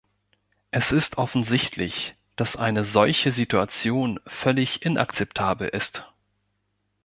[0.71, 6.11] Es ist offensichtlich, dass eine solche Situation völlig inakzeptabel ist.